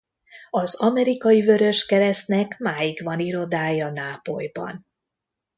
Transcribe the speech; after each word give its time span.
Az 0.49 0.75
Amerikai 0.81 1.41
Vöröskeresztnek 1.41 2.57
máig 2.59 3.01
van 3.03 3.19
irodája 3.19 3.89
Nápolyban. 3.91 4.85